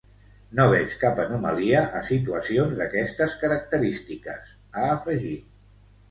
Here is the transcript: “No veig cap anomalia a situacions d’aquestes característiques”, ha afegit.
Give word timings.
“No 0.59 0.63
veig 0.69 0.93
cap 1.01 1.19
anomalia 1.23 1.81
a 1.99 1.99
situacions 2.07 2.73
d’aquestes 2.79 3.35
característiques”, 3.43 4.49
ha 4.81 4.87
afegit. 4.95 5.45